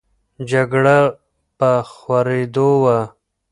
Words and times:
جګړه 0.49 0.97
په 1.57 1.69
خورېدو 1.91 2.69
وه. 2.83 2.99